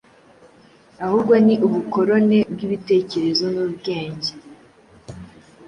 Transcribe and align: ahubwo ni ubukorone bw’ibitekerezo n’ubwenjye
ahubwo 1.05 1.33
ni 1.45 1.55
ubukorone 1.67 2.37
bw’ibitekerezo 2.53 3.45
n’ubwenjye 3.55 4.31